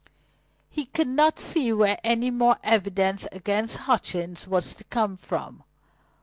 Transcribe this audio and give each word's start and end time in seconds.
He 0.71 0.85
could 0.85 1.09
not 1.09 1.39
see 1.39 1.71
where 1.71 1.99
any 2.03 2.31
more 2.31 2.57
evidence 2.63 3.27
against 3.31 3.77
Hutchings 3.85 4.47
was 4.47 4.73
to 4.73 4.83
come 4.85 5.15
from. 5.15 5.61